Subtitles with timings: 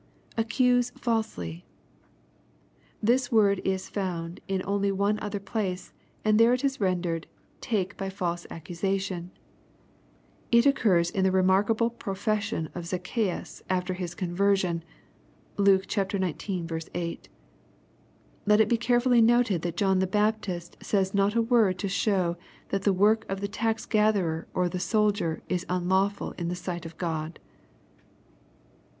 [0.35, 1.63] [accuse falsely.']
[3.03, 4.61] This word is only found in
[4.97, 5.93] one other place,
[6.25, 7.27] and there it is rendered,
[7.61, 9.29] "take by false accusation."
[10.51, 14.83] It occurs in the remarkable profession of Zacchseus after his conversion.
[15.57, 16.15] (Luke xix,
[16.95, 17.29] 8.)
[18.47, 22.37] Let it be carefully noted that John the Baptist says not a word to show
[22.69, 26.55] that the work of the tax gatherer or the soldier is un lawful in the
[26.55, 27.37] sight of God.